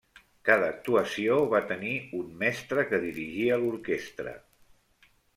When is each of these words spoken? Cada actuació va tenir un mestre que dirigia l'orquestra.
Cada 0.49 0.67
actuació 0.75 1.35
va 1.51 1.59
tenir 1.71 1.91
un 2.19 2.31
mestre 2.43 2.85
que 2.93 3.01
dirigia 3.03 3.59
l'orquestra. 3.65 4.33